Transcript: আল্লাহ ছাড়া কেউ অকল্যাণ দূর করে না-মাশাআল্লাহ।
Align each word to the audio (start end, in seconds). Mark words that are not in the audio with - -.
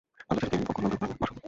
আল্লাহ 0.29 0.39
ছাড়া 0.45 0.51
কেউ 0.51 0.61
অকল্যাণ 0.71 0.89
দূর 0.91 0.97
করে 0.99 1.09
না-মাশাআল্লাহ। 1.11 1.39